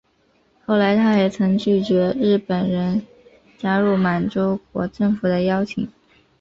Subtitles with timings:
[0.65, 3.05] 后来他还曾拒绝日本人
[3.59, 5.87] 加入满洲国政府的邀请。